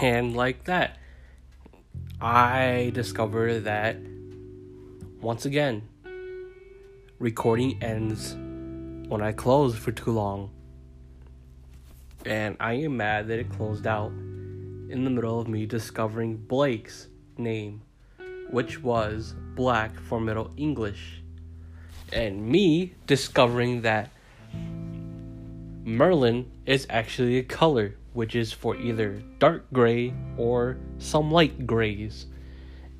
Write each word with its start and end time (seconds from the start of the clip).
And 0.00 0.36
like 0.36 0.64
that, 0.64 0.98
I 2.20 2.90
discover 2.94 3.60
that 3.60 3.96
once 5.20 5.46
again, 5.46 5.88
recording 7.18 7.82
ends 7.82 8.34
when 9.08 9.22
I 9.22 9.32
close 9.32 9.74
for 9.74 9.92
too 9.92 10.12
long. 10.12 10.50
And 12.26 12.56
I 12.60 12.74
am 12.74 12.98
mad 12.98 13.28
that 13.28 13.38
it 13.38 13.50
closed 13.50 13.86
out 13.86 14.10
in 14.10 15.04
the 15.04 15.10
middle 15.10 15.40
of 15.40 15.48
me 15.48 15.64
discovering 15.64 16.36
Blake's 16.36 17.08
name, 17.38 17.82
which 18.50 18.82
was 18.82 19.34
Black 19.54 19.98
for 20.00 20.20
Middle 20.20 20.52
English. 20.56 21.22
And 22.12 22.46
me 22.46 22.94
discovering 23.06 23.82
that 23.82 24.10
Merlin 25.84 26.50
is 26.66 26.86
actually 26.90 27.38
a 27.38 27.42
color, 27.42 27.96
which 28.16 28.34
is 28.34 28.50
for 28.50 28.74
either 28.76 29.22
dark 29.38 29.70
gray 29.74 30.14
or 30.38 30.78
some 30.96 31.30
light 31.30 31.66
grays. 31.66 32.26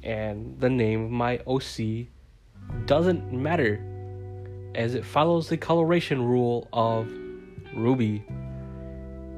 And 0.02 0.60
the 0.60 0.68
name 0.68 1.06
of 1.06 1.10
my 1.10 1.38
OC 1.46 2.08
doesn't 2.84 3.32
matter 3.32 3.82
as 4.74 4.94
it 4.94 5.06
follows 5.06 5.48
the 5.48 5.56
coloration 5.56 6.22
rule 6.22 6.68
of 6.70 7.06
RWBY. 7.74 8.22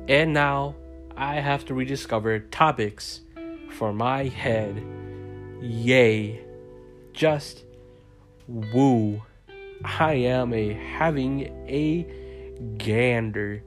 And 0.09 0.35
now 0.35 0.75
I 1.17 1.37
have 1.37 1.65
to 1.67 1.75
rediscover 1.75 2.41
topics 2.41 3.21
for 3.71 3.93
my 3.93 4.25
head. 4.25 4.83
Yay. 5.63 6.41
Just 7.13 7.65
woo. 8.49 9.23
I 9.85 10.15
am 10.15 10.53
a 10.53 10.73
having 10.73 11.43
a 11.69 12.05
gander. 12.79 13.63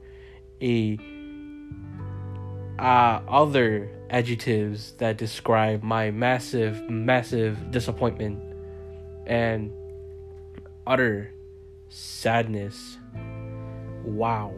A 0.60 0.98
uh, 2.78 3.20
other 3.28 3.90
adjectives 4.10 4.92
that 4.98 5.16
describe 5.16 5.82
my 5.82 6.10
massive, 6.10 6.88
massive 6.88 7.70
disappointment 7.70 8.42
and 9.26 9.72
utter 10.86 11.32
sadness. 11.88 12.98
Wow. 14.04 14.54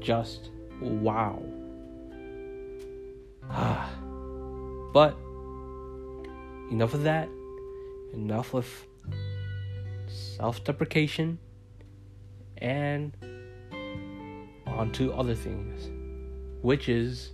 Just 0.00 0.50
wow. 0.80 1.42
but 4.92 5.16
enough 6.70 6.94
of 6.94 7.02
that. 7.02 7.28
Enough 8.12 8.54
of 8.54 8.86
self 10.06 10.62
deprecation. 10.64 11.38
And 12.58 13.12
on 14.66 14.92
to 14.92 15.12
other 15.12 15.34
things, 15.34 15.90
which 16.62 16.88
is 16.88 17.32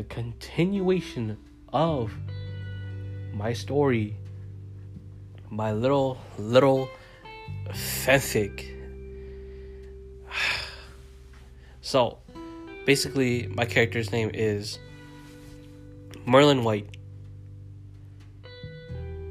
the 0.00 0.04
continuation 0.04 1.36
of 1.74 2.10
my 3.34 3.52
story, 3.52 4.16
my 5.50 5.72
little, 5.72 6.16
little 6.38 6.88
fanfic. 7.68 8.76
So, 11.82 12.18
basically, 12.86 13.48
my 13.48 13.64
character's 13.64 14.12
name 14.12 14.30
is 14.32 14.78
Merlin 16.24 16.62
White. 16.62 16.96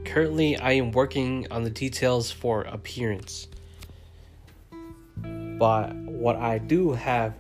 Currently, 0.04 0.58
I 0.58 0.73
am 0.73 0.92
working 0.92 1.48
on 1.52 1.64
the 1.64 1.70
details 1.70 2.31
for 2.31 2.64
appearance. 2.64 3.48
But 5.58 5.95
what 5.95 6.36
I 6.36 6.58
do 6.58 6.92
have 6.92 7.33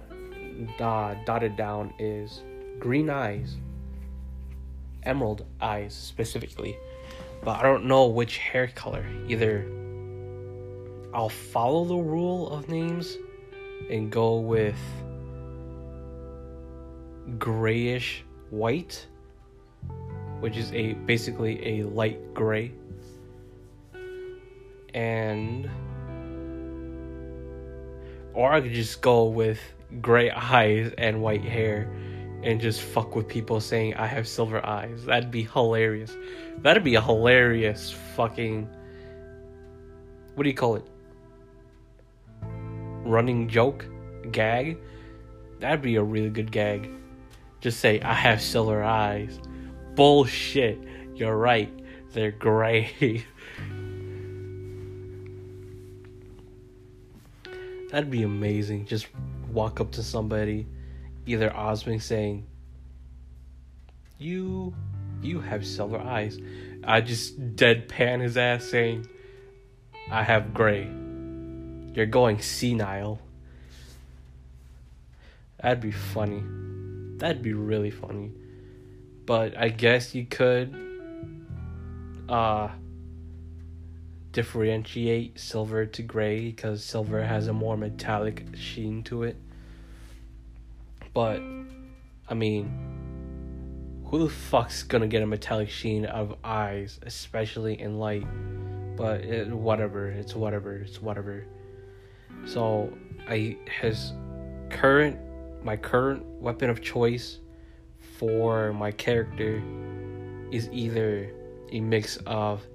uh, 0.79 1.15
dotted 1.25 1.57
down 1.57 1.93
is 1.99 2.41
green 2.79 3.09
eyes, 3.09 3.57
emerald 5.03 5.45
eyes 5.61 5.93
specifically. 5.93 6.77
But 7.43 7.59
I 7.59 7.63
don't 7.63 7.85
know 7.85 8.07
which 8.07 8.37
hair 8.37 8.67
color. 8.67 9.05
Either 9.27 9.65
I'll 11.13 11.29
follow 11.29 11.85
the 11.85 11.95
rule 11.95 12.49
of 12.49 12.69
names 12.69 13.17
and 13.89 14.11
go 14.11 14.39
with 14.39 14.77
grayish 17.37 18.23
white, 18.49 19.05
which 20.39 20.57
is 20.57 20.71
a 20.73 20.93
basically 20.93 21.79
a 21.79 21.83
light 21.85 22.33
gray. 22.33 22.71
And 24.93 25.69
or 28.33 28.51
I 28.51 28.61
could 28.61 28.73
just 28.73 29.01
go 29.01 29.25
with 29.25 29.59
gray 30.01 30.29
eyes 30.31 30.93
and 30.97 31.21
white 31.21 31.43
hair 31.43 31.91
and 32.43 32.59
just 32.61 32.81
fuck 32.81 33.15
with 33.15 33.27
people 33.27 33.59
saying 33.59 33.95
I 33.95 34.07
have 34.07 34.27
silver 34.27 34.65
eyes. 34.65 35.05
That'd 35.05 35.31
be 35.31 35.43
hilarious. 35.43 36.15
That'd 36.59 36.83
be 36.83 36.95
a 36.95 37.01
hilarious 37.01 37.91
fucking 38.15 38.67
what 40.35 40.43
do 40.43 40.49
you 40.49 40.55
call 40.55 40.75
it? 40.75 40.85
running 43.09 43.47
joke 43.47 43.85
gag, 44.31 44.77
that'd 45.59 45.81
be 45.81 45.95
a 45.95 46.03
really 46.03 46.29
good 46.29 46.51
gag. 46.51 46.89
Just 47.61 47.79
say, 47.79 47.99
I 48.01 48.13
have 48.13 48.41
silver 48.41 48.83
eyes. 48.83 49.39
Bullshit. 49.95 50.79
You're 51.15 51.35
right. 51.35 51.73
They're 52.13 52.31
gray. 52.31 53.25
That'd 57.91 58.11
be 58.11 58.23
amazing. 58.23 58.85
Just 58.85 59.07
walk 59.51 59.81
up 59.81 59.91
to 59.93 60.03
somebody, 60.03 60.67
either 61.29 61.55
Osmond 61.55 62.01
saying, 62.01 62.45
You 64.17 64.73
you 65.21 65.41
have 65.41 65.65
silver 65.65 65.99
eyes. 65.99 66.39
I 66.83 67.01
just 67.01 67.55
deadpan 67.55 68.21
his 68.21 68.37
ass 68.37 68.65
saying, 68.65 69.07
I 70.09 70.23
have 70.23 70.53
gray. 70.53 70.89
You're 71.93 72.07
going 72.07 72.41
senile. 72.41 73.19
That'd 75.61 75.81
be 75.81 75.91
funny. 75.91 76.41
That'd 77.17 77.43
be 77.43 77.53
really 77.53 77.91
funny. 77.91 78.31
But 79.25 79.55
I 79.57 79.69
guess 79.69 80.15
you 80.15 80.25
could 80.25 80.73
uh 82.27 82.69
differentiate 84.31 85.39
silver 85.39 85.85
to 85.85 86.01
gray 86.03 86.45
because 86.45 86.83
silver 86.83 87.23
has 87.23 87.47
a 87.47 87.53
more 87.53 87.75
metallic 87.77 88.45
sheen 88.55 89.03
to 89.03 89.23
it. 89.23 89.35
But 91.13 91.41
I 92.27 92.33
mean, 92.33 92.71
who 94.05 94.19
the 94.19 94.29
fuck's 94.29 94.83
gonna 94.83 95.07
get 95.07 95.21
a 95.21 95.27
metallic 95.27 95.69
sheen 95.69 96.05
of 96.05 96.35
eyes, 96.43 96.99
especially 97.03 97.79
in 97.79 97.99
light? 97.99 98.25
But 98.95 99.21
it, 99.21 99.47
whatever, 99.49 100.07
it's 100.07 100.35
whatever, 100.35 100.75
it's 100.77 101.01
whatever. 101.01 101.45
So 102.45 102.91
I 103.27 103.57
his 103.81 104.13
current 104.69 105.17
my 105.63 105.75
current 105.75 106.25
weapon 106.41 106.69
of 106.69 106.81
choice 106.81 107.39
for 108.17 108.73
my 108.73 108.91
character 108.91 109.61
is 110.51 110.69
either 110.71 111.33
a 111.71 111.79
mix 111.79 112.17
of 112.25 112.65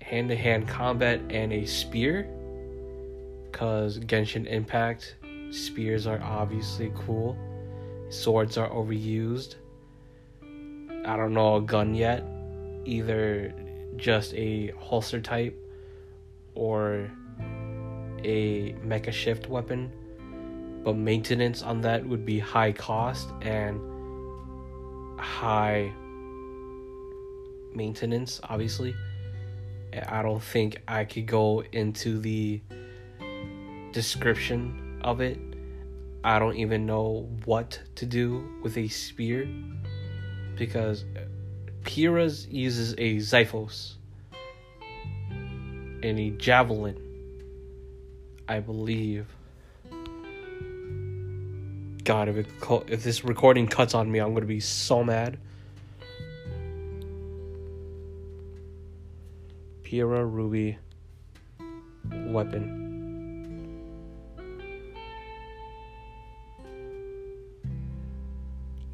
hand 0.00 0.28
to 0.28 0.36
hand 0.36 0.68
combat 0.68 1.20
and 1.30 1.52
a 1.52 1.66
spear. 1.66 2.28
Because 3.50 3.98
Genshin 4.00 4.46
Impact, 4.46 5.16
spears 5.50 6.06
are 6.06 6.20
obviously 6.22 6.92
cool, 6.94 7.36
swords 8.08 8.56
are 8.56 8.68
overused. 8.70 9.56
I 11.04 11.16
don't 11.16 11.34
know 11.34 11.56
a 11.56 11.60
gun 11.60 11.94
yet, 11.94 12.24
either 12.84 13.54
just 13.96 14.34
a 14.34 14.68
holster 14.78 15.20
type 15.20 15.56
or 16.54 17.10
a 18.24 18.72
mecha 18.84 19.12
shift 19.12 19.48
weapon, 19.48 19.92
but 20.84 20.96
maintenance 20.96 21.62
on 21.62 21.80
that 21.82 22.06
would 22.06 22.26
be 22.26 22.38
high 22.38 22.72
cost 22.72 23.28
and 23.42 23.80
high 25.18 25.92
maintenance, 27.74 28.40
obviously. 28.44 28.94
I 30.08 30.22
don't 30.22 30.42
think 30.42 30.82
I 30.88 31.04
could 31.04 31.26
go 31.26 31.62
into 31.72 32.18
the 32.18 32.60
description 33.92 34.85
of 35.06 35.20
it. 35.20 35.38
I 36.24 36.38
don't 36.38 36.56
even 36.56 36.84
know 36.84 37.28
what 37.44 37.80
to 37.94 38.04
do 38.04 38.46
with 38.62 38.76
a 38.76 38.88
spear 38.88 39.48
because 40.56 41.04
Pyrrha's 41.84 42.46
uses 42.48 42.92
a 42.98 43.16
Xiphos 43.16 43.94
and 46.02 46.18
a 46.18 46.30
javelin 46.30 47.00
I 48.48 48.60
believe. 48.60 49.26
God, 52.04 52.28
if 52.28 52.36
it 52.36 52.46
if 52.88 53.02
this 53.02 53.24
recording 53.24 53.66
cuts 53.66 53.94
on 53.94 54.10
me, 54.10 54.20
I'm 54.20 54.34
gonna 54.34 54.46
be 54.46 54.60
so 54.60 55.02
mad. 55.02 55.38
Pyrrha 59.82 60.24
RWBY 60.24 60.78
weapon. 62.28 62.85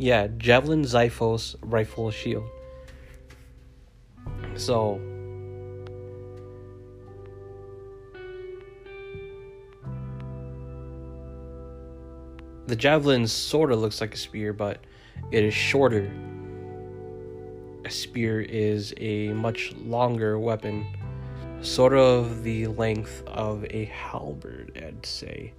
Yeah, 0.03 0.27
Javelin, 0.37 0.83
Xiphos, 0.83 1.55
Rifle, 1.63 2.11
Shield. 2.11 2.43
So. 4.57 5.01
The 12.67 12.75
javelin 12.75 13.29
sort 13.29 13.71
of 13.71 13.79
looks 13.79 14.01
like 14.01 14.15
a 14.15 14.17
spear, 14.17 14.53
but 14.53 14.81
it 15.31 15.45
is 15.45 15.55
shorter. 15.55 16.11
A 17.85 17.91
spear 17.91 18.41
is 18.41 18.93
a 18.97 19.29
much 19.29 19.73
longer 19.77 20.37
weapon, 20.37 20.85
sort 21.61 21.95
of 21.95 22.43
the 22.43 22.67
length 22.67 23.23
of 23.29 23.65
a 23.71 23.85
halberd, 23.85 24.83
I'd 24.85 25.07
say. 25.07 25.53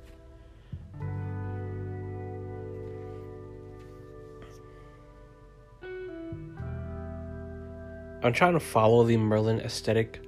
I'm 8.24 8.31
trying 8.31 8.54
to 8.54 8.60
follow 8.60 9.04
the 9.04 9.18
Merlin 9.18 9.60
aesthetic, 9.60 10.22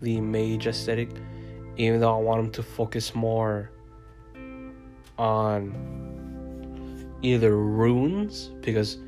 the 0.00 0.20
mage 0.20 0.68
aesthetic, 0.68 1.10
even 1.76 1.98
though 1.98 2.16
I 2.16 2.20
want 2.20 2.44
him 2.44 2.50
to 2.52 2.62
focus 2.62 3.12
more 3.12 3.72
on 5.18 5.74
either 7.22 7.56
runes 7.56 8.50
because 8.60 8.98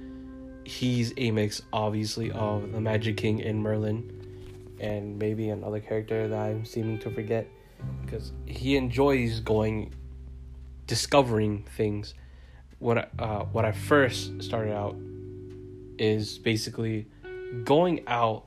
he's 0.65 1.13
a 1.17 1.31
mix 1.31 1.63
obviously 1.73 2.33
of 2.33 2.73
the 2.73 2.81
Magic 2.81 3.17
King 3.17 3.43
and 3.43 3.63
Merlin 3.63 4.11
and 4.81 5.17
maybe 5.17 5.51
another 5.51 5.79
character 5.79 6.27
that 6.27 6.39
I'm 6.39 6.65
seeming 6.65 6.99
to 6.99 7.11
forget 7.11 7.47
because 8.05 8.33
he 8.45 8.77
enjoys 8.77 9.39
going 9.39 9.95
discovering 10.89 11.65
things. 11.77 12.15
What 12.81 12.99
I, 12.99 13.07
uh, 13.21 13.45
what 13.45 13.65
I 13.65 13.71
first 13.71 14.43
started 14.43 14.75
out 14.75 14.97
is 15.99 16.38
basically 16.38 17.06
going 17.64 18.06
out 18.06 18.46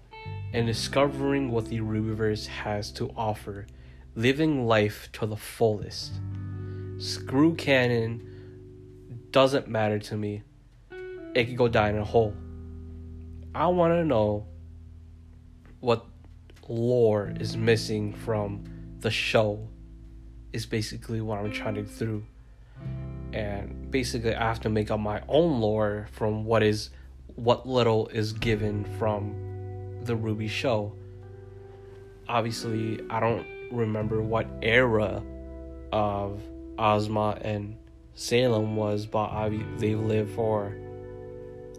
and 0.53 0.65
discovering 0.65 1.51
what 1.51 1.65
the 1.65 1.79
RWBYverse 1.79 2.47
has 2.47 2.91
to 2.93 3.11
offer, 3.15 3.67
living 4.15 4.65
life 4.65 5.09
to 5.13 5.25
the 5.25 5.37
fullest. 5.37 6.13
Screw 6.97 7.53
canon 7.55 9.27
doesn't 9.31 9.67
matter 9.67 9.99
to 9.99 10.17
me. 10.17 10.43
It 11.35 11.45
could 11.45 11.57
go 11.57 11.67
die 11.67 11.89
in 11.89 11.97
a 11.97 12.03
hole. 12.03 12.33
I 13.53 13.67
want 13.67 13.93
to 13.93 14.03
know 14.03 14.47
what 15.79 16.05
lore 16.67 17.33
is 17.39 17.55
missing 17.55 18.13
from 18.13 18.63
the 18.99 19.11
show. 19.11 19.67
Is 20.53 20.65
basically 20.65 21.21
what 21.21 21.39
I'm 21.39 21.51
trying 21.51 21.75
to 21.75 21.83
through. 21.83 22.23
And 23.33 23.91
basically, 23.91 24.33
I 24.33 24.43
have 24.43 24.61
to 24.61 24.69
make 24.69 24.89
up 24.89 24.99
my 24.99 25.21
own 25.27 25.59
lore 25.59 26.07
from 26.13 26.45
what 26.45 26.63
is 26.63 26.89
what 27.37 27.67
little 27.67 28.07
is 28.07 28.33
given 28.33 28.83
from 28.97 29.33
the 30.03 30.15
RWBY 30.17 30.49
show. 30.49 30.91
Obviously, 32.27 32.99
I 33.09 33.19
don't 33.19 33.45
remember 33.71 34.21
what 34.21 34.47
era 34.61 35.23
of 35.93 36.41
Ozma 36.79 37.37
and 37.41 37.77
Salem 38.15 38.75
was, 38.75 39.05
but 39.05 39.49
they've 39.77 39.99
lived 39.99 40.33
for, 40.33 40.75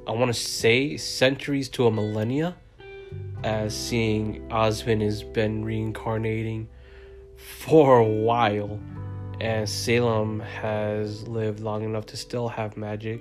I 0.06 0.12
want 0.12 0.32
to 0.32 0.40
say, 0.40 0.96
centuries 0.96 1.68
to 1.70 1.86
a 1.86 1.90
millennia. 1.90 2.56
As 3.42 3.76
seeing 3.76 4.50
Osmond 4.52 5.02
has 5.02 5.22
been 5.22 5.64
reincarnating 5.64 6.68
for 7.36 7.98
a 7.98 8.04
while, 8.04 8.80
and 9.40 9.68
Salem 9.68 10.40
has 10.40 11.26
lived 11.26 11.60
long 11.60 11.84
enough 11.84 12.06
to 12.06 12.16
still 12.16 12.48
have 12.48 12.76
magic 12.76 13.20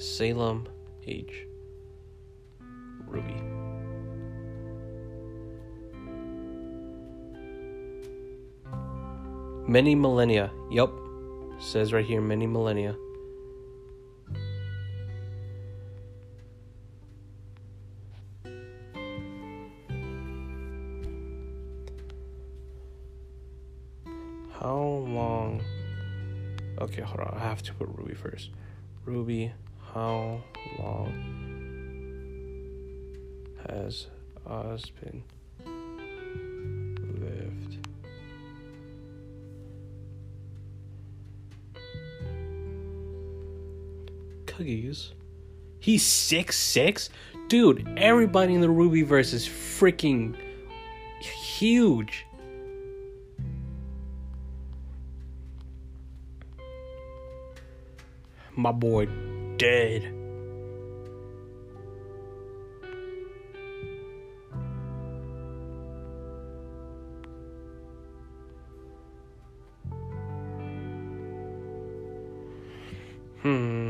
Salem 0.00 0.66
Age 1.06 1.46
RWBY. 3.06 3.68
Many 9.68 9.94
millennia. 9.94 10.50
Yup. 10.70 10.90
Says 11.58 11.92
right 11.92 12.02
here, 12.02 12.22
many 12.22 12.46
millennia. 12.46 12.96
How 24.58 24.78
long? 25.06 25.62
Okay, 26.80 27.02
hold 27.02 27.20
on. 27.20 27.34
I 27.36 27.40
have 27.40 27.62
to 27.64 27.74
put 27.74 27.94
RWBY 27.94 28.16
first. 28.16 28.48
RWBY 29.06 29.52
how 29.94 30.40
long 30.78 31.12
has 33.68 34.06
Ozpin 34.46 35.22
lived? 37.18 37.88
Cookies. 44.46 45.12
He's 45.80 46.04
six 46.04 46.56
six, 46.56 47.10
dude. 47.48 47.88
Everybody 47.96 48.54
in 48.54 48.60
the 48.60 48.68
RWBYverse 48.68 49.34
is 49.34 49.48
freaking 49.48 50.36
huge. 51.20 52.26
My 58.54 58.72
boy 58.72 59.08
dead. 59.60 60.04
Hmm. 73.42 73.89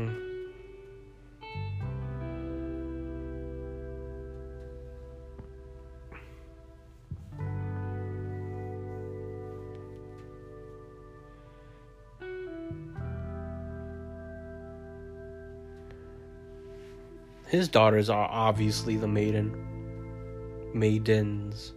His 17.51 17.67
daughters 17.67 18.09
are 18.09 18.29
obviously 18.31 18.95
the 18.95 19.09
maiden 19.09 20.71
maidens, 20.73 21.73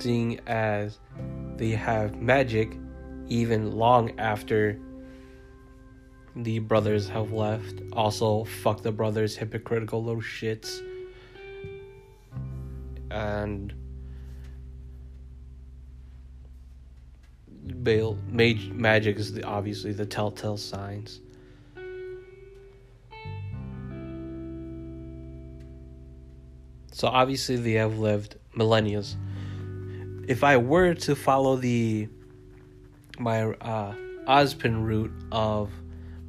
seeing 0.00 0.40
as 0.46 0.98
they 1.58 1.72
have 1.72 2.22
magic 2.22 2.74
even 3.28 3.72
long 3.72 4.18
after 4.18 4.80
the 6.36 6.60
brothers 6.60 7.06
have 7.06 7.32
left. 7.32 7.82
Also, 7.92 8.44
fuck 8.44 8.80
the 8.80 8.92
brothers, 8.92 9.36
hypocritical 9.36 10.02
little 10.02 10.22
shits. 10.22 10.80
And 13.10 13.74
Bale, 17.82 18.16
mage, 18.30 18.70
magic 18.70 19.18
is 19.18 19.34
the, 19.34 19.42
obviously 19.42 19.92
the 19.92 20.06
telltale 20.06 20.56
signs. 20.56 21.20
So 26.96 27.08
obviously 27.08 27.56
they 27.56 27.72
have 27.72 27.98
lived 27.98 28.36
millennia. 28.54 29.02
If 30.26 30.42
I 30.42 30.56
were 30.56 30.94
to 30.94 31.14
follow 31.14 31.56
the 31.56 32.08
my 33.18 33.42
uh 33.42 33.94
Ozpin 34.26 34.82
route 34.82 35.12
of 35.30 35.70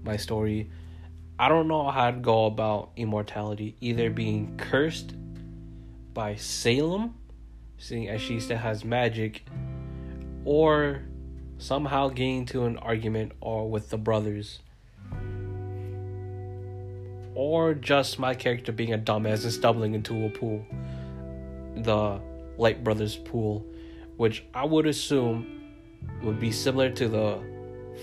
my 0.03 0.17
story, 0.17 0.69
I 1.39 1.47
don't 1.47 1.69
know 1.69 1.89
how 1.89 2.11
to 2.11 2.17
go 2.17 2.47
about 2.47 2.89
immortality, 2.97 3.77
either 3.79 4.09
being 4.09 4.57
cursed 4.57 5.15
by 6.13 6.35
Salem, 6.35 7.15
seeing 7.77 8.09
as 8.09 8.19
she 8.19 8.41
still 8.41 8.57
has 8.57 8.83
magic, 8.83 9.47
or 10.43 11.01
somehow 11.59 12.09
getting 12.09 12.45
to 12.47 12.65
an 12.65 12.75
argument 12.79 13.31
or 13.39 13.69
with 13.69 13.89
the 13.89 13.97
brothers 13.97 14.59
or 17.37 17.75
just 17.75 18.17
my 18.17 18.33
character 18.33 18.71
being 18.71 18.93
a 18.93 18.97
dumbass 18.97 19.43
and 19.43 19.53
stumbling 19.53 19.93
into 19.93 20.25
a 20.25 20.29
pool, 20.31 20.65
the 21.75 22.19
Light 22.57 22.83
Brothers 22.83 23.15
pool, 23.15 23.63
which 24.15 24.43
I 24.55 24.65
would 24.65 24.87
assume 24.87 25.75
would 26.23 26.39
be 26.39 26.51
similar 26.51 26.89
to 26.89 27.07
the 27.07 27.39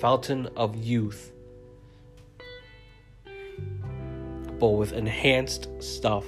Fountain 0.01 0.47
of 0.57 0.77
Youth, 0.77 1.33
but 4.61 4.69
with 4.69 4.93
enhanced 4.93 5.69
stuff. 5.81 6.25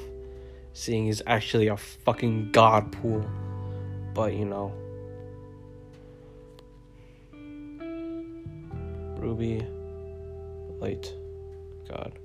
Seeing 0.72 1.06
is 1.06 1.22
actually 1.28 1.68
a 1.68 1.76
fucking 1.76 2.50
god 2.50 2.90
pool, 2.90 3.24
but 4.14 4.34
you 4.34 4.46
know. 4.46 4.74
RWBY, 9.20 10.80
light, 10.80 11.14
God. 11.88 12.18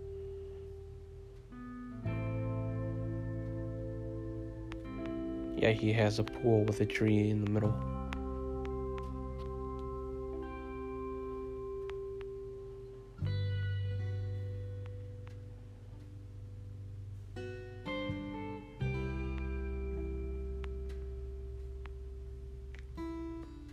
Yeah, 5.62 5.70
he 5.70 5.94
has 5.94 6.18
a 6.18 6.24
pool 6.24 6.64
with 6.64 6.82
a 6.82 6.88
tree 6.88 7.30
in 7.30 7.46
the 7.46 7.52
middle. 7.52 7.72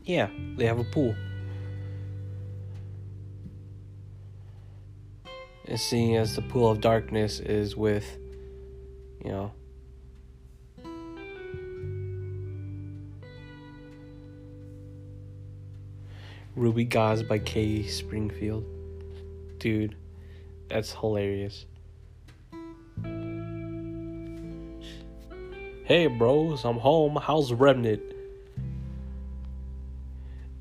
Yeah, 0.04 0.28
they 0.59 0.66
have 0.66 0.78
a 0.78 0.85
pool. 0.85 1.16
And 5.64 5.80
seeing 5.80 6.16
as 6.16 6.37
the 6.37 6.42
pool 6.42 6.71
of 6.71 6.83
darkness 6.83 7.40
is 7.40 7.76
with, 7.76 8.18
you 9.25 9.30
know, 9.30 9.52
RWBY 16.59 16.88
Gauze 16.88 17.23
by 17.23 17.38
K. 17.38 17.85
Springfield. 17.85 18.65
Dude, 19.59 19.95
that's 20.69 20.93
hilarious. 20.93 21.67
Hey 25.85 26.09
bros, 26.09 26.65
I'm 26.65 26.79
home. 26.79 27.17
How's 27.23 27.53
Remnant? 27.53 28.03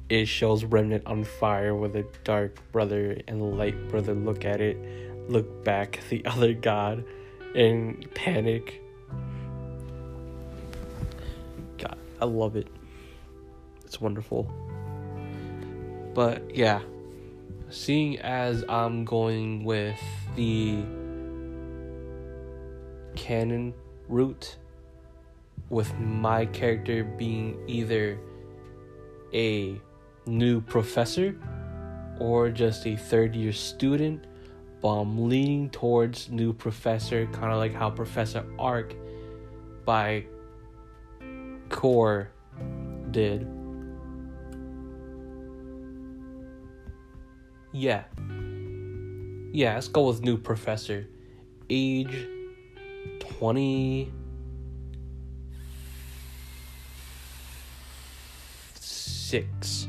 It 0.08 0.28
shows 0.28 0.64
Remnant 0.64 1.08
on 1.08 1.24
fire 1.24 1.74
with 1.74 1.96
a 1.96 2.06
dark 2.24 2.60
brother 2.72 3.20
and 3.28 3.58
light 3.58 3.90
brother 3.90 4.14
look 4.14 4.46
at 4.46 4.62
it, 4.62 4.78
look 5.28 5.64
back 5.64 6.00
the 6.10 6.24
other 6.28 6.54
god, 6.54 7.04
and 7.56 8.08
panic. 8.14 8.84
God, 11.80 11.98
I 12.22 12.26
love 12.26 12.56
it. 12.56 12.68
It's 13.84 14.00
wonderful. 14.00 14.67
But 16.18 16.56
yeah, 16.56 16.82
seeing 17.70 18.18
as 18.22 18.66
I'm 18.68 19.06
going 19.06 19.64
with 19.64 20.00
the 20.36 20.84
canon 23.16 23.76
route, 24.08 24.58
with 25.70 25.94
my 26.00 26.48
character 26.48 27.04
being 27.04 27.60
either 27.68 28.18
a 29.32 29.80
new 30.26 30.60
professor 30.60 31.36
or 32.20 32.50
just 32.50 32.88
a 32.88 32.96
third 32.96 33.36
year 33.36 33.54
student, 33.54 34.26
but 34.82 34.88
I'm 34.88 35.30
leaning 35.30 35.70
towards 35.70 36.32
new 36.32 36.52
professor, 36.52 37.28
kind 37.28 37.54
of 37.54 37.60
like 37.60 37.76
how 37.76 37.92
Professor 37.92 38.44
Arc 38.58 38.96
by 39.86 40.26
Core 41.70 42.32
did. 43.12 43.48
Yeah. 47.78 48.06
Yeah, 49.54 49.76
let's 49.76 49.88
go 49.88 50.08
with 50.08 50.24
new 50.24 50.36
professor. 50.36 51.08
Age 51.70 52.28
20 53.20 54.12
six. 58.80 59.88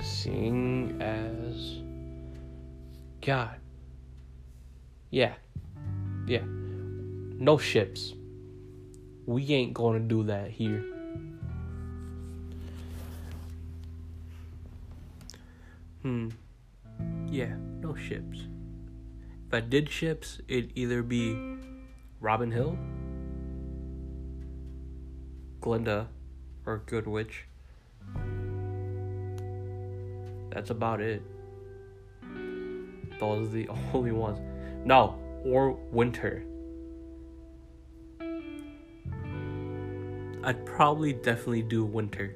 Seeing 0.00 0.96
as 1.02 1.82
God. 3.26 3.56
Yeah. 5.10 5.34
Yeah. 6.28 6.44
No 6.44 7.58
ships. 7.58 8.14
We 9.26 9.52
ain't 9.52 9.74
gonna 9.74 9.98
do 9.98 10.22
that 10.24 10.52
here. 10.52 10.84
Hmm. 16.02 16.28
Yeah, 17.28 17.54
no 17.80 17.94
ships. 17.94 18.48
If 19.46 19.54
I 19.54 19.60
did 19.60 19.90
ships, 19.90 20.40
it'd 20.48 20.72
either 20.74 21.02
be 21.02 21.58
Robyn 22.20 22.50
Hill, 22.50 22.78
Glynda, 25.60 26.06
or 26.64 26.82
Goodwitch. 26.86 27.44
That's 30.50 30.70
about 30.70 31.00
it. 31.00 31.22
Those 33.18 33.48
are 33.48 33.50
the 33.50 33.68
only 33.94 34.12
ones. 34.12 34.40
No, 34.84 35.18
or 35.44 35.72
Winter. 35.92 36.44
I'd 40.42 40.64
probably 40.64 41.12
definitely 41.12 41.62
do 41.62 41.84
Winter. 41.84 42.34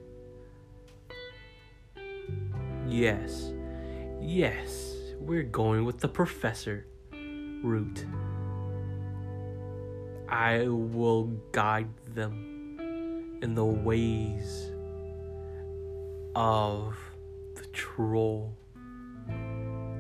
Yes. 2.87 3.54
Yes. 4.27 4.97
We're 5.21 5.43
going 5.43 5.85
with 5.85 6.01
the 6.01 6.09
professor 6.09 6.87
route. 7.63 8.07
I 10.29 10.67
will 10.67 11.25
guide 11.53 11.91
them 12.15 13.39
in 13.43 13.55
the 13.55 13.65
ways 13.65 14.71
of 16.35 16.97
the 17.55 17.67
troll. 17.73 18.57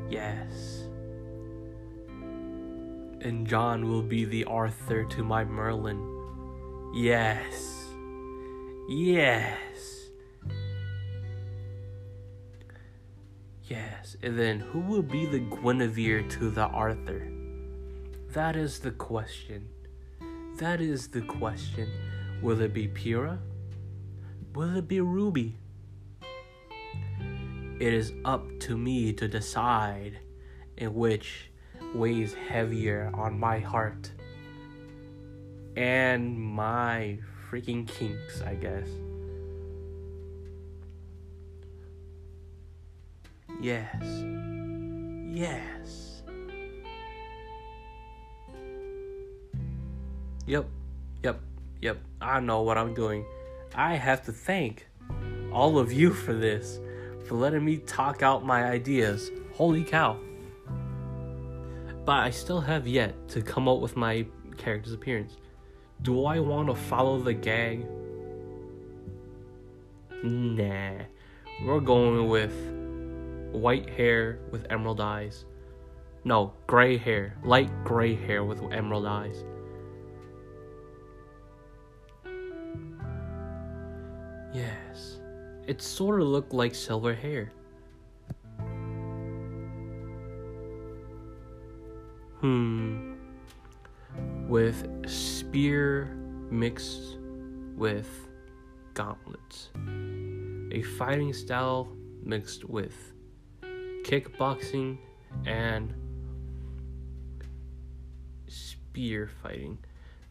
Yes. 0.09 0.88
And 3.21 3.47
Jaune 3.47 3.88
will 3.88 4.02
be 4.02 4.25
the 4.25 4.45
Arthur 4.45 5.04
to 5.04 5.23
my 5.23 5.45
Merlin. 5.45 6.00
Yes. 6.95 7.85
Yes. 8.88 9.59
And 14.23 14.38
then 14.38 14.61
who 14.61 14.80
will 14.80 15.02
be 15.02 15.26
the 15.26 15.40
Guinevere 15.40 16.23
to 16.30 16.50
the 16.50 16.66
Arthur? 16.66 17.28
That 18.33 18.56
is 18.56 18.78
the 18.78 18.90
question. 18.90 19.68
That 20.59 20.80
is 20.80 21.09
the 21.09 21.23
question. 21.23 21.88
Will 22.42 22.61
it 22.61 22.73
be 22.73 22.88
Pyrrha? 22.88 23.38
Will 24.54 24.76
it 24.76 24.88
be 24.88 25.00
Ruby? 25.00 25.56
It 27.80 27.92
is 27.92 28.12
up 28.25 28.47
to 28.61 28.78
me 28.78 29.12
to 29.14 29.26
decide 29.26 30.18
in 30.76 30.94
which 30.94 31.50
weighs 31.94 32.35
heavier 32.35 33.11
on 33.14 33.38
my 33.38 33.59
heart 33.59 34.11
and 35.76 36.38
my 36.38 37.18
freaking 37.50 37.87
kinks, 37.87 38.42
I 38.42 38.54
guess. 38.54 38.88
Yes. 43.64 44.04
Yes. 45.33 46.23
Yep. 50.44 50.66
Yep. 51.23 51.40
Yep. 51.80 51.99
I 52.21 52.40
know 52.40 52.61
what 52.61 52.76
I'm 52.76 52.92
doing. 52.92 53.25
I 53.75 53.94
have 53.94 54.23
to 54.26 54.33
thank 54.33 54.87
all 55.50 55.78
of 55.78 55.90
you 55.94 56.12
for 56.12 56.35
this, 56.35 56.78
for 57.25 57.37
letting 57.37 57.64
me 57.64 57.78
talk 57.78 58.23
out 58.23 58.44
my 58.44 58.66
ideas. 58.66 59.30
Holy 59.54 59.83
cow. 59.83 60.18
But 62.04 62.21
I 62.21 62.28
still 62.28 62.61
have 62.61 62.87
yet 62.87 63.28
to 63.28 63.40
come 63.40 63.66
up 63.66 63.80
with 63.80 63.97
my 63.97 64.26
character's 64.59 64.92
appearance. 64.92 65.38
Do 66.02 66.26
I 66.26 66.38
want 66.38 66.68
to 66.68 66.75
follow 66.75 67.18
the 67.18 67.33
gag? 67.33 67.87
Nah. 70.23 70.99
We're 71.64 71.80
going 71.80 72.28
with 72.28 72.84
white 73.54 73.88
hair 73.88 74.40
with 74.50 74.66
emerald 74.70 75.00
eyes. 75.00 75.44
No, 76.25 76.52
gray 76.66 76.96
hair, 76.96 77.37
light 77.44 77.70
gray 77.84 78.14
hair 78.14 78.44
with 78.44 78.61
emerald 78.73 79.06
eyes. 79.06 79.44
Yes, 84.52 85.20
it 85.66 85.82
sort 85.82 86.20
of 86.20 86.28
looked 86.28 86.52
like 86.52 86.75
silver 86.75 87.14
hair. 87.14 87.52
Hmm. 92.40 93.14
With 94.49 95.08
spear 95.08 96.16
mixed 96.50 97.18
with 97.76 98.08
gauntlets. 98.94 99.70
A 100.73 100.82
fighting 100.82 101.32
style 101.32 101.88
mixed 102.23 102.64
with 102.64 103.13
kickboxing 104.04 104.99
and 105.46 105.92
spear 108.46 109.28
fighting 109.42 109.78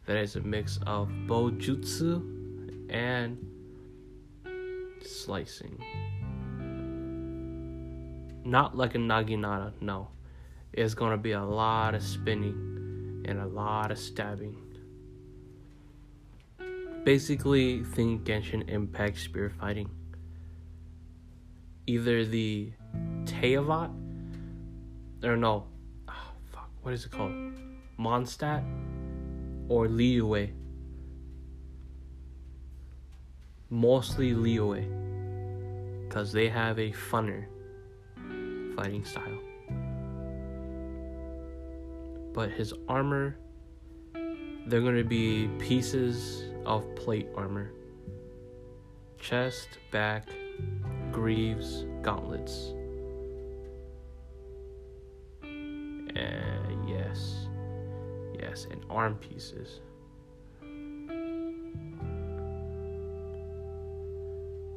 that 0.06 0.16
is 0.16 0.36
a 0.36 0.40
mix 0.40 0.78
of 0.86 1.08
bojutsu 1.26 2.22
and 2.88 3.36
slicing. 5.02 5.82
Not 8.44 8.76
like 8.76 8.94
a 8.94 8.98
naginata, 8.98 9.72
no. 9.80 10.08
It's 10.72 10.94
gonna 10.94 11.18
be 11.18 11.32
a 11.32 11.42
lot 11.42 11.94
of 11.94 12.02
spinning 12.02 13.24
and 13.26 13.40
a 13.40 13.46
lot 13.46 13.90
of 13.90 13.98
stabbing. 13.98 14.56
Basically, 17.04 17.82
think 17.82 18.24
Genshin 18.24 18.68
Impact 18.68 19.18
spear 19.18 19.50
fighting. 19.50 19.90
Either 21.86 22.24
the 22.24 22.72
Teyvat, 23.24 23.90
or 25.22 25.36
no, 25.36 25.66
oh, 26.08 26.12
fuck, 26.52 26.70
what 26.82 26.94
is 26.94 27.04
it 27.04 27.10
called? 27.10 27.32
Mondstadt 27.98 28.64
or 29.68 29.86
Liyue. 29.86 30.52
Mostly 33.70 34.32
Liyue, 34.32 36.08
because 36.08 36.32
they 36.32 36.48
have 36.48 36.78
a 36.78 36.92
funner 36.92 37.46
fighting 38.76 39.04
style. 39.04 39.38
But 42.32 42.50
his 42.50 42.72
armor, 42.88 43.36
they're 44.66 44.80
going 44.80 44.96
to 44.96 45.04
be 45.04 45.48
pieces 45.58 46.44
of 46.64 46.94
plate 46.96 47.28
armor 47.36 47.72
chest, 49.24 49.78
back, 49.90 50.28
greaves, 51.14 51.86
gauntlets. 52.02 52.74
Uh, 55.44 56.74
yes. 56.88 57.46
Yes, 58.36 58.66
and 58.68 58.84
arm 58.90 59.14
pieces. 59.14 59.80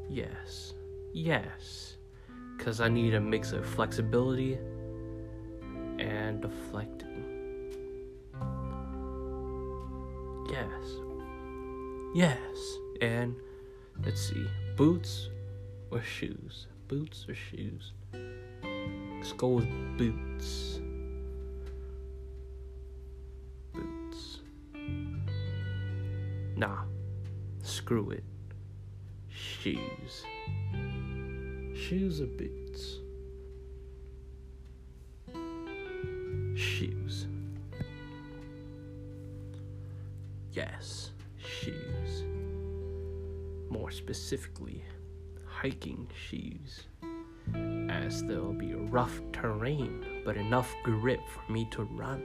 Yes. 0.07 0.75
Yes. 1.11 1.97
Because 2.55 2.81
I 2.81 2.87
need 2.87 3.15
a 3.15 3.19
mix 3.19 3.51
of 3.51 3.65
flexibility 3.65 4.59
and 5.97 6.39
deflecting. 6.39 7.23
Yes. 10.51 11.01
Yes. 12.13 12.77
And 13.01 13.35
let's 14.05 14.21
see. 14.21 14.45
Boots 14.75 15.29
or 15.91 16.01
shoes? 16.01 16.67
Boots 16.87 17.25
or 17.27 17.35
shoes? 17.35 17.93
Let's 19.17 19.33
go 19.33 19.47
with 19.49 19.97
boots. 19.97 20.79
Boots. 23.73 24.39
Nah. 26.55 26.83
Screw 27.61 28.11
it. 28.11 28.23
Shoes. 29.29 30.23
Shoes 31.75 32.21
or 32.21 32.27
boots? 32.27 32.99
Shoes. 36.55 37.27
Yes, 40.53 41.11
shoes. 41.37 42.23
More 43.69 43.91
specifically, 43.91 44.83
hiking 45.61 46.07
shoes. 46.29 46.83
As 47.89 48.23
there'll 48.23 48.53
be 48.53 48.75
rough 48.75 49.19
terrain, 49.31 50.21
but 50.23 50.37
enough 50.37 50.71
grip 50.83 51.19
for 51.33 51.51
me 51.51 51.67
to 51.71 51.83
run. 51.83 52.21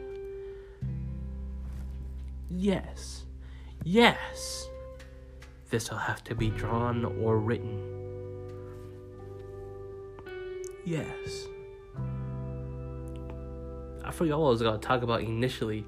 Yes, 2.51 3.25
yes. 3.85 4.69
This'll 5.71 5.97
have 5.97 6.23
to 6.25 6.35
be 6.35 6.51
drawn 6.51 7.05
or 7.23 7.39
written. 7.39 7.81
Yes. 10.85 11.47
I 14.05 14.11
forgot 14.11 14.41
what 14.41 14.49
I 14.49 14.51
was 14.51 14.63
gonna 14.63 14.79
talk 14.79 15.03
about 15.03 15.23
initially. 15.23 15.87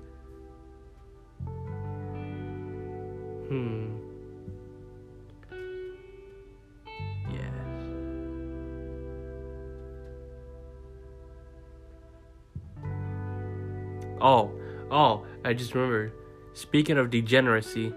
Hmm. 3.49 3.94
I 15.45 15.53
just 15.53 15.75
remembered. 15.75 16.13
Speaking 16.55 16.97
of 16.97 17.11
degeneracy, 17.11 17.93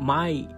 my 0.00 0.48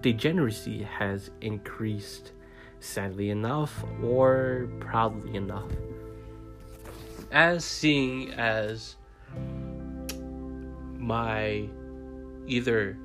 degeneracy 0.00 0.82
has 0.82 1.30
increased 1.40 2.32
sadly 2.80 3.30
enough 3.30 3.84
or 4.02 4.68
proudly 4.80 5.36
enough. 5.36 5.70
As 7.30 7.64
seeing 7.64 8.32
as 8.32 8.96
my 10.98 11.68
either 12.46 12.98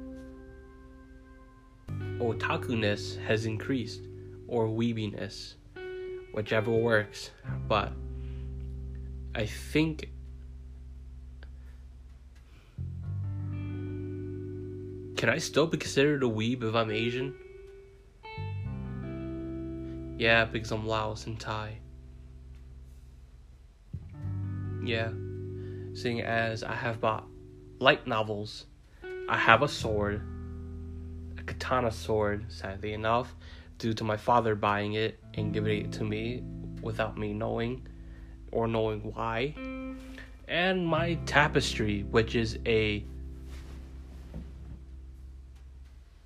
otakuness 2.20 3.22
has 3.24 3.46
increased 3.46 4.02
or 4.48 4.68
weebiness, 4.68 5.54
whichever 6.34 6.72
works, 6.72 7.30
but 7.68 7.94
I 9.36 9.46
think 9.46 10.10
Can 15.18 15.30
I 15.30 15.40
still 15.40 15.66
be 15.66 15.80
considered 15.80 16.22
a 16.22 16.28
weeb 16.28 16.64
if 16.64 16.76
I'm 16.76 16.92
Asian? 16.92 17.34
Yeah, 20.20 20.46
because 20.46 20.72
I'm 20.72 20.86
Laos 20.86 21.26
and 21.26 21.40
Thai. 21.40 21.80
Yeah. 24.84 25.10
Seeing 25.96 26.22
as 26.22 26.64
I 26.64 26.76
have 26.76 27.02
bought 27.02 27.26
light 27.80 28.06
novels, 28.06 28.68
I 29.28 29.38
have 29.38 29.64
a 29.64 29.68
sword, 29.68 30.22
a 31.40 31.42
katana 31.42 31.92
sword, 31.92 32.46
sadly 32.52 32.94
enough, 32.94 33.36
due 33.80 33.94
to 33.94 34.04
my 34.04 34.18
father 34.18 34.54
buying 34.54 34.94
it 34.94 35.20
and 35.34 35.52
giving 35.52 35.86
it 35.86 35.92
to 35.94 36.04
me 36.04 36.44
without 36.84 37.18
me 37.18 37.34
knowing 37.34 37.88
or 38.52 38.68
knowing 38.68 39.02
why. 39.16 39.56
And 40.48 40.86
my 40.86 41.16
tapestry, 41.26 42.04
which 42.04 42.36
is 42.36 42.60
a 42.68 43.04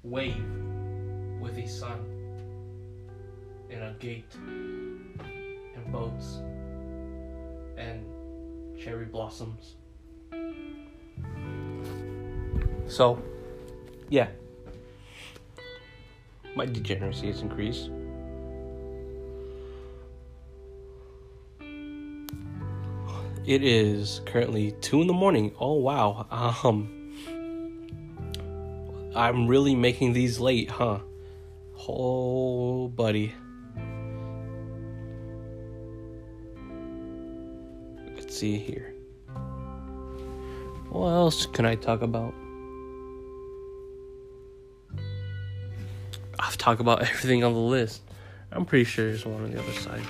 wave 0.04 0.44
with 1.40 1.58
a 1.58 1.68
sun 1.68 2.00
and 3.70 3.84
a 3.84 3.96
gate 4.00 4.34
and 4.36 5.92
boats 5.92 6.40
and 7.78 8.06
cherry 8.80 9.06
blossoms. 9.06 9.76
So, 12.88 13.22
yeah, 14.10 14.28
my 16.56 16.66
degeneracy 16.66 17.28
has 17.28 17.42
increased. 17.42 17.90
It 23.46 23.64
is 23.64 24.22
currently 24.26 24.74
two 24.82 25.02
in 25.02 25.08
the 25.08 25.14
morning. 25.14 25.54
Oh 25.60 25.74
wow. 25.74 26.28
Um 26.64 27.01
I'm 29.16 29.48
really 29.48 29.76
making 29.76 30.14
these 30.14 30.40
late, 30.40 30.70
huh? 30.70 31.00
Oh, 31.88 32.88
buddy. 32.88 33.34
Let's 38.16 38.36
see 38.36 38.58
here. 38.58 38.94
What 40.90 41.10
else 41.10 41.46
can 41.46 41.66
I 41.66 41.76
talk 41.76 42.02
about? 42.02 42.34
I've 46.40 46.58
talked 46.58 46.80
about 46.80 47.02
everything 47.10 47.44
on 47.44 47.54
the 47.54 47.60
list. 47.60 48.02
I'm 48.52 48.66
pretty 48.66 48.86
sure 48.86 49.08
there's 49.08 49.26
one 49.26 49.44
on 49.44 49.52
the 49.52 49.60
other 49.60 49.74
side. 49.74 50.04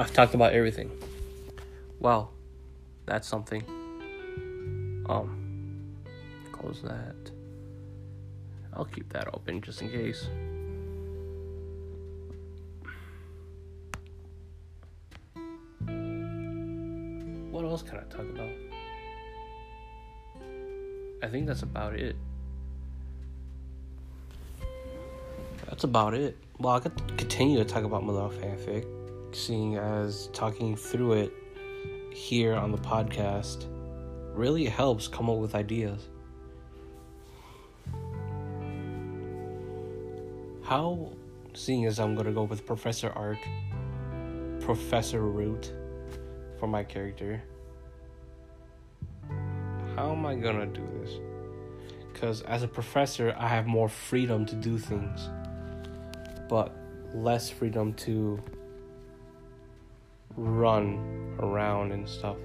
I've 0.00 0.14
talked 0.14 0.32
about 0.32 0.54
everything. 0.54 0.90
Well, 1.98 2.32
that's 3.04 3.28
something. 3.28 3.62
Um, 5.06 5.94
close 6.52 6.80
that. 6.80 7.30
I'll 8.72 8.86
keep 8.86 9.12
that 9.12 9.28
open 9.34 9.60
just 9.60 9.82
in 9.82 9.90
case. 9.90 10.26
What 17.50 17.66
else 17.66 17.82
can 17.82 17.98
I 17.98 18.04
talk 18.04 18.20
about? 18.20 18.48
I 21.22 21.26
think 21.26 21.46
that's 21.46 21.62
about 21.62 21.92
it. 21.94 22.16
That's 25.66 25.84
about 25.84 26.14
it. 26.14 26.38
Well, 26.58 26.76
I 26.76 26.80
could 26.80 27.18
continue 27.18 27.58
to 27.58 27.66
talk 27.66 27.84
about 27.84 28.02
my 28.02 28.14
love 28.14 28.32
fanfic. 28.36 28.99
Seeing 29.32 29.76
as 29.76 30.28
talking 30.32 30.76
through 30.76 31.12
it 31.12 31.32
here 32.12 32.54
on 32.54 32.72
the 32.72 32.78
podcast 32.78 33.66
really 34.34 34.64
helps 34.64 35.08
come 35.08 35.30
up 35.30 35.38
with 35.38 35.54
ideas. 35.54 36.08
How, 40.62 41.12
seeing 41.54 41.86
as 41.86 41.98
I'm 41.98 42.14
gonna 42.14 42.32
go 42.32 42.44
with 42.44 42.64
Professor 42.66 43.10
Arc, 43.10 43.38
Professor 44.60 45.20
Root 45.20 45.72
for 46.58 46.66
my 46.66 46.84
character, 46.84 47.42
how 49.96 50.12
am 50.12 50.24
I 50.26 50.34
gonna 50.34 50.66
do 50.66 50.86
this? 51.00 51.18
Because 52.12 52.42
as 52.42 52.62
a 52.62 52.68
professor, 52.68 53.34
I 53.36 53.48
have 53.48 53.66
more 53.66 53.88
freedom 53.88 54.44
to 54.46 54.54
do 54.54 54.78
things, 54.78 55.28
but 56.48 56.76
less 57.14 57.50
freedom 57.50 57.92
to 57.94 58.40
run 60.36 61.36
around 61.38 61.92
and 61.92 62.08
stuff. 62.08 62.36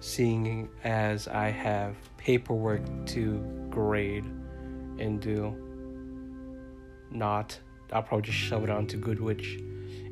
Seeing 0.00 0.68
as 0.84 1.26
I 1.26 1.50
have 1.50 1.96
paperwork 2.16 2.82
to 3.06 3.38
grade 3.70 4.24
and 4.98 5.20
do, 5.20 5.56
not, 7.10 7.58
I'll 7.92 8.02
probably 8.02 8.26
just 8.26 8.38
shove 8.38 8.64
it 8.64 8.70
onto 8.70 9.00
Goodwitch. 9.00 9.64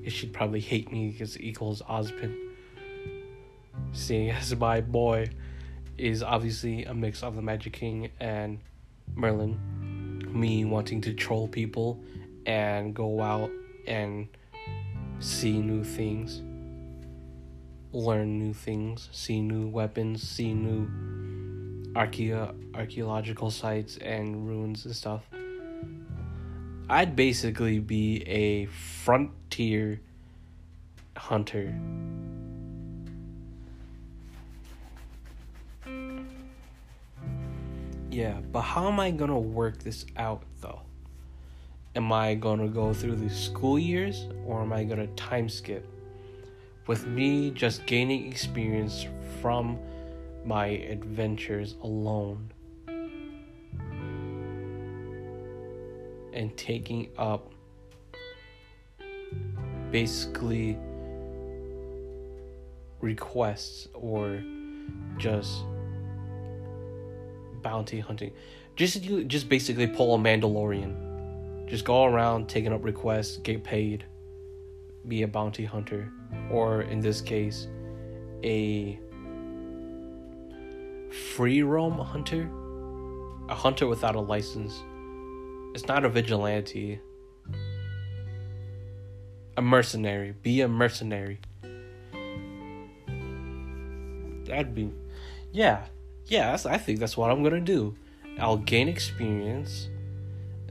It 0.04 0.10
should 0.10 0.32
probably 0.32 0.60
hate 0.60 0.90
me 0.92 1.10
because 1.10 1.36
it 1.36 1.42
equals 1.42 1.82
Ozpin. 1.82 2.34
Seeing 3.92 4.30
as 4.30 4.54
my 4.56 4.80
boy 4.80 5.28
is 5.98 6.22
obviously 6.22 6.84
a 6.84 6.94
mix 6.94 7.22
of 7.22 7.36
the 7.36 7.42
Magic 7.42 7.72
King 7.72 8.10
and 8.20 8.58
Merlin. 9.14 9.58
Me 10.32 10.64
wanting 10.64 11.00
to 11.02 11.14
troll 11.14 11.48
people 11.48 12.00
and 12.44 12.94
go 12.94 13.20
out 13.20 13.50
and 13.86 14.28
see 15.18 15.58
new 15.58 15.82
things, 15.82 16.42
learn 17.96 18.38
new 18.38 18.52
things, 18.52 19.08
see 19.12 19.40
new 19.40 19.68
weapons, 19.68 20.22
see 20.22 20.52
new 20.52 20.86
archaeo- 21.94 22.54
archaeological 22.74 23.50
sites 23.50 23.96
and 23.98 24.46
ruins 24.46 24.84
and 24.84 24.94
stuff. 24.94 25.22
I'd 26.88 27.16
basically 27.16 27.80
be 27.80 28.22
a 28.28 28.66
frontier 28.66 30.00
hunter 31.16 31.74
Yeah, 38.16 38.40
but 38.50 38.62
how 38.62 38.88
am 38.88 38.98
I 38.98 39.10
gonna 39.10 39.38
work 39.38 39.82
this 39.82 40.06
out 40.16 40.42
though? 40.62 40.80
Am 41.94 42.10
I 42.10 42.34
gonna 42.34 42.66
go 42.66 42.94
through 42.94 43.16
the 43.16 43.28
school 43.28 43.78
years 43.78 44.26
or 44.46 44.62
am 44.62 44.72
I 44.72 44.84
gonna 44.84 45.06
time 45.08 45.50
skip? 45.50 45.86
With 46.86 47.06
me 47.06 47.50
just 47.50 47.84
gaining 47.86 48.28
experience 48.28 49.06
from 49.40 49.78
my 50.44 50.66
adventures 50.66 51.74
alone 51.82 52.52
and 56.32 56.56
taking 56.56 57.08
up 57.18 57.50
basically 59.90 60.78
requests 63.00 63.88
or 63.92 64.42
just 65.18 65.64
bounty 67.62 67.98
hunting. 67.98 68.32
Just 68.76 69.02
you 69.02 69.24
just 69.24 69.48
basically 69.48 69.86
pull 69.88 70.14
a 70.14 70.18
Mandalorian. 70.18 71.66
Just 71.66 71.84
go 71.84 72.04
around 72.04 72.48
taking 72.48 72.72
up 72.72 72.84
requests, 72.84 73.38
get 73.38 73.64
paid, 73.64 74.04
be 75.08 75.22
a 75.22 75.28
bounty 75.28 75.64
hunter, 75.64 76.12
or 76.50 76.82
in 76.82 77.00
this 77.00 77.20
case, 77.20 77.68
a 78.42 78.98
free 81.34 81.62
roam 81.62 81.98
hunter, 81.98 82.50
a 83.48 83.54
hunter 83.54 83.86
without 83.86 84.16
a 84.16 84.20
license. 84.20 84.82
It's 85.74 85.86
not 85.86 86.04
a 86.04 86.08
vigilante. 86.08 87.00
A 89.56 89.62
mercenary. 89.62 90.32
Be 90.42 90.60
a 90.60 90.68
mercenary. 90.68 91.40
That'd 94.46 94.74
be, 94.74 94.92
yeah 95.52 95.86
yes, 96.28 96.66
I 96.66 96.78
think 96.78 96.98
that's 96.98 97.16
what 97.16 97.30
I'm 97.30 97.42
gonna 97.42 97.60
do. 97.60 97.96
I'll 98.38 98.58
gain 98.58 98.88
experience, 98.88 99.88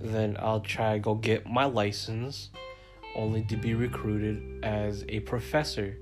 then 0.01 0.37
I'll 0.39 0.59
try 0.59 0.97
go 0.97 1.15
get 1.15 1.47
my 1.47 1.65
license, 1.65 2.49
only 3.15 3.43
to 3.43 3.55
be 3.55 3.73
recruited 3.73 4.63
as 4.63 5.05
a 5.09 5.21
professor. 5.21 5.97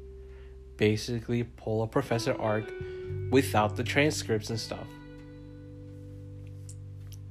Basically, 0.78 1.43
pull 1.43 1.84
a 1.84 1.88
professor 1.88 2.36
arc 2.39 2.71
without 3.30 3.76
the 3.76 3.84
transcripts 3.84 4.49
and 4.49 4.60
stuff. 4.60 4.88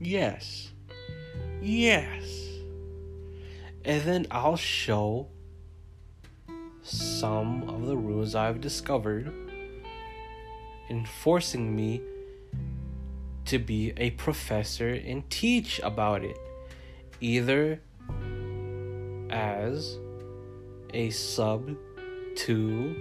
Yes. 0.00 0.72
Yes. 1.60 2.48
And 3.84 4.02
then 4.02 4.26
I'll 4.30 4.56
show 4.56 5.28
some 6.82 7.68
of 7.68 7.86
the 7.86 7.96
rules 7.96 8.34
I've 8.34 8.60
discovered, 8.60 9.32
enforcing 10.90 11.74
me 11.74 12.02
to 13.44 13.58
be 13.58 13.92
a 13.96 14.10
professor 14.10 14.90
and 14.90 15.28
teach 15.30 15.80
about 15.80 16.24
it, 16.24 16.36
either 17.20 17.80
as 19.32 19.98
a 20.92 21.10
sub 21.10 21.76
to 22.36 22.94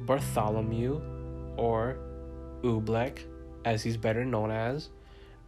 Bartholomew 0.00 1.00
or 1.56 1.98
Oobleck, 2.62 3.18
as 3.64 3.82
he's 3.82 3.96
better 3.96 4.24
known 4.24 4.50
as, 4.50 4.88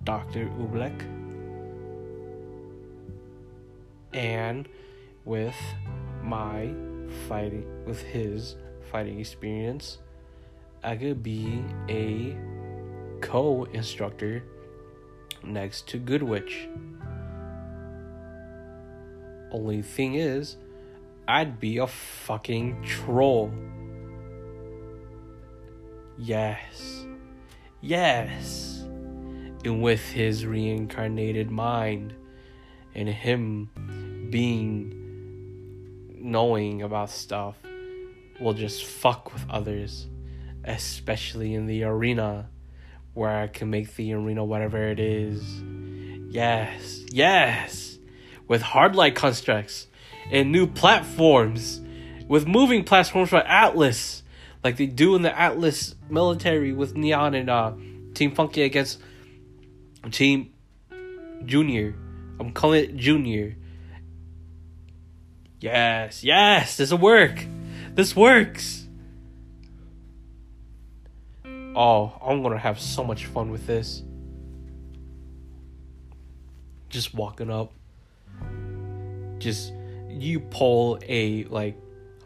Dr. 0.03 0.47
Oobleck. 0.59 1.01
And 4.12 4.68
with 5.25 5.57
my 6.23 6.73
fighting, 7.29 7.66
with 7.87 8.01
his 8.03 8.57
fighting 8.90 9.18
experience, 9.18 9.99
I 10.83 10.97
could 10.97 11.23
be 11.23 11.64
a 11.88 12.37
co 13.20 13.64
instructor 13.73 14.44
next 15.42 15.88
to 15.88 15.99
Goodwitch. 15.99 16.68
Only 19.54 19.82
thing 19.82 20.16
is, 20.16 20.56
I'd 21.28 21.60
be 21.60 21.78
a 21.78 21.86
fucking 21.86 22.82
troll. 22.82 23.52
Yes. 26.18 27.06
Yes. 27.80 28.80
And 29.64 29.80
with 29.80 30.00
his 30.00 30.44
reincarnated 30.44 31.52
mind 31.52 32.14
and 32.96 33.08
him 33.08 33.70
being 34.28 34.92
knowing 36.18 36.82
about 36.82 37.10
stuff 37.10 37.56
will 38.40 38.54
just 38.54 38.84
fuck 38.84 39.32
with 39.32 39.46
others, 39.48 40.08
especially 40.64 41.54
in 41.54 41.66
the 41.66 41.84
arena 41.84 42.50
where 43.12 43.36
I 43.36 43.46
can 43.46 43.70
make 43.70 43.94
the 43.94 44.14
arena 44.14 44.44
whatever 44.44 44.88
it 44.88 44.98
is. 44.98 45.62
Yes, 46.28 47.04
yes, 47.12 47.93
with 48.48 48.62
hard 48.62 48.94
light 48.96 49.14
constructs 49.14 49.87
and 50.30 50.52
new 50.52 50.66
platforms, 50.66 51.80
with 52.28 52.46
moving 52.46 52.85
platforms 52.85 53.30
for 53.30 53.38
Atlas, 53.38 54.22
like 54.62 54.76
they 54.76 54.87
do 54.87 55.14
in 55.14 55.22
the 55.22 55.38
Atlas 55.38 55.94
military 56.09 56.72
with 56.72 56.96
Neon 56.96 57.35
and 57.35 57.50
uh, 57.50 57.72
Team 58.14 58.35
Funky 58.35 58.62
against 58.62 59.00
Team 60.11 60.52
Junior. 61.44 61.94
I'm 62.40 62.52
calling 62.52 62.85
it 62.85 62.96
Junior. 62.96 63.57
Yes, 65.61 66.24
yes, 66.24 66.76
this 66.76 66.90
will 66.90 66.98
work. 66.98 67.44
This 67.94 68.14
works. 68.14 68.87
Oh, 71.76 72.12
I'm 72.22 72.42
gonna 72.42 72.59
have 72.59 72.80
so 72.80 73.02
much 73.04 73.26
fun 73.26 73.50
with 73.50 73.66
this. 73.66 74.02
Just 76.88 77.14
walking 77.14 77.50
up. 77.50 77.72
Just 79.44 79.74
you 80.09 80.40
pull 80.40 80.98
a 81.07 81.44
like 81.44 81.76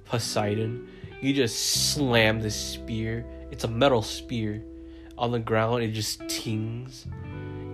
Poseidon. 0.04 0.88
You 1.20 1.34
just 1.34 1.92
slam 1.92 2.40
the 2.40 2.50
spear. 2.50 3.26
It's 3.50 3.64
a 3.64 3.68
metal 3.68 4.02
spear. 4.02 4.62
On 5.18 5.32
the 5.32 5.40
ground 5.40 5.82
it 5.82 5.88
just 5.88 6.26
tings. 6.28 7.06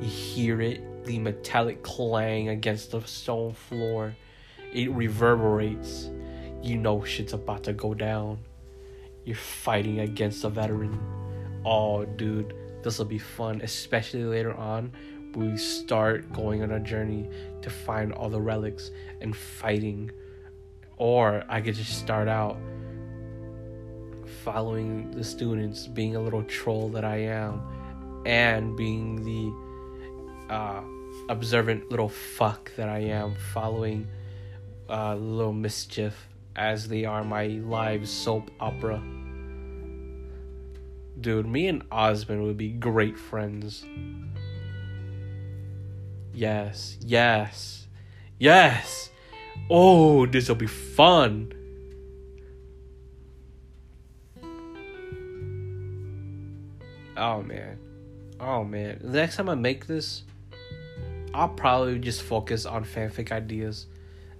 You 0.00 0.08
hear 0.08 0.60
it, 0.62 1.04
the 1.04 1.18
metallic 1.18 1.82
clang 1.82 2.48
against 2.48 2.92
the 2.92 3.02
stone 3.02 3.52
floor. 3.52 4.16
It 4.72 4.90
reverberates. 4.90 6.10
You 6.62 6.78
know 6.78 7.04
shit's 7.04 7.34
about 7.34 7.64
to 7.64 7.74
go 7.74 7.92
down. 7.92 8.38
You're 9.26 9.36
fighting 9.36 10.00
against 10.00 10.44
a 10.44 10.48
veteran 10.48 10.98
oh, 11.64 12.04
dude, 12.04 12.54
this 12.82 12.98
will 12.98 13.06
be 13.06 13.18
fun, 13.18 13.60
especially 13.62 14.24
later 14.24 14.54
on 14.54 14.92
we 15.36 15.56
start 15.56 16.32
going 16.32 16.62
on 16.62 16.70
a 16.72 16.80
journey 16.80 17.28
to 17.62 17.70
find 17.70 18.12
all 18.12 18.28
the 18.28 18.40
relics 18.40 18.90
and 19.20 19.36
fighting 19.36 20.10
Or 20.96 21.44
I 21.48 21.60
could 21.60 21.74
just 21.74 21.98
start 21.98 22.28
out 22.28 22.56
following 24.44 25.10
the 25.10 25.24
students, 25.24 25.86
being 25.86 26.16
a 26.16 26.20
little 26.20 26.42
troll 26.44 26.88
that 26.90 27.04
I 27.04 27.16
am, 27.16 27.62
and 28.26 28.76
being 28.76 29.24
the 29.24 30.54
uh, 30.54 30.82
observant 31.28 31.90
little 31.90 32.08
fuck 32.08 32.74
that 32.76 32.88
I 32.88 32.98
am, 32.98 33.34
following 33.52 34.06
uh, 34.88 35.16
little 35.16 35.52
mischief 35.52 36.28
as 36.56 36.86
they 36.88 37.04
are 37.04 37.24
my 37.24 37.46
live 37.46 38.08
soap 38.08 38.50
opera. 38.60 39.02
Dude, 41.20 41.46
me 41.46 41.68
and 41.68 41.82
Osmond 41.90 42.42
would 42.42 42.56
be 42.56 42.68
great 42.68 43.18
friends. 43.18 43.84
Yes, 46.34 46.98
yes, 47.00 47.86
yes. 48.38 49.10
Oh, 49.70 50.26
this 50.26 50.48
will 50.48 50.56
be 50.56 50.66
fun. 50.66 51.52
Oh 57.16 57.42
man. 57.42 57.78
Oh 58.40 58.64
man. 58.64 58.98
The 59.00 59.16
next 59.18 59.36
time 59.36 59.48
I 59.48 59.54
make 59.54 59.86
this, 59.86 60.24
I'll 61.32 61.48
probably 61.48 61.98
just 61.98 62.22
focus 62.22 62.66
on 62.66 62.84
fanfic 62.84 63.30
ideas. 63.30 63.86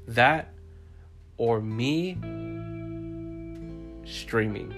That 0.08 0.52
or 1.36 1.60
me 1.60 2.18
streaming. 4.04 4.74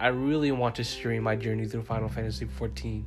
I 0.00 0.08
really 0.08 0.50
want 0.50 0.74
to 0.76 0.84
stream 0.84 1.22
my 1.22 1.36
journey 1.36 1.66
through 1.66 1.82
Final 1.82 2.08
Fantasy 2.08 2.46
XIV. 2.46 3.04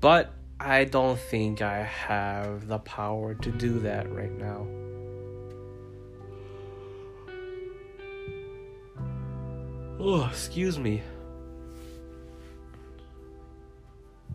But 0.00 0.32
I 0.64 0.84
don't 0.84 1.18
think 1.18 1.60
I 1.60 1.82
have 1.82 2.68
the 2.68 2.78
power 2.78 3.34
to 3.34 3.50
do 3.50 3.80
that 3.80 4.08
right 4.12 4.30
now. 4.30 4.64
Oh, 9.98 10.28
excuse 10.30 10.78
me. 10.78 11.02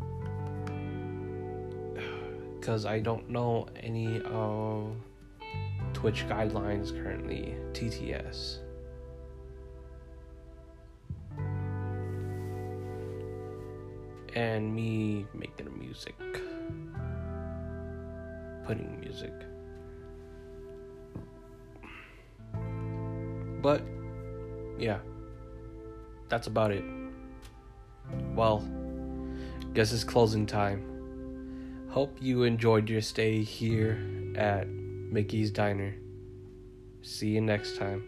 Because 2.60 2.86
I 2.86 3.00
don't 3.00 3.30
know 3.30 3.68
any 3.80 4.22
of 4.24 4.98
Twitch 5.94 6.26
guidelines 6.28 6.92
currently, 7.02 7.56
TTS. 7.72 8.58
And 14.38 14.76
me 14.76 15.26
making 15.34 15.80
music, 15.80 16.13
putting 18.67 19.00
music. 19.00 19.34
But, 23.63 23.82
yeah, 24.78 25.00
that's 26.30 26.45
about 26.45 26.69
it. 26.69 26.84
Well, 28.36 28.63
guess 29.73 29.91
it's 29.91 30.04
closing 30.04 30.45
time. 30.45 31.88
Hope 31.89 32.15
you 32.21 32.43
enjoyed 32.43 32.91
your 32.91 33.02
stay 33.02 33.41
here 33.41 33.97
at 34.36 34.67
Mickey's 34.67 35.50
Diner. 35.50 35.95
See 37.02 37.30
you 37.30 37.41
next 37.41 37.76
time. 37.78 38.08